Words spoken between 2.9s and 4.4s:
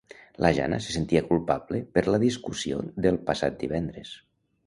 del passat divendres.